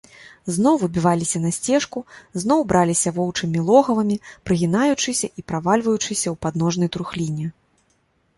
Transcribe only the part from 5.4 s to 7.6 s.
правальваючыся ў падножнай трухліне.